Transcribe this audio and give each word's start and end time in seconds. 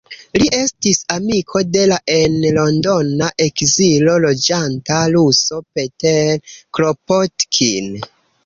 Li 0.41 0.45
estis 0.59 1.01
amiko 1.15 1.61
de 1.75 1.83
la 1.91 1.99
en 2.13 2.37
Londona 2.55 3.29
ekzilo 3.47 4.15
loĝanta 4.25 5.03
ruso 5.19 5.63
Peter 5.77 6.57
Kropotkin. 6.79 7.97